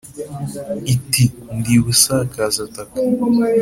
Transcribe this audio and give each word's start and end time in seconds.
iti: 0.93 1.23
ndi 1.57 1.75
busakaza-taka 1.85 2.97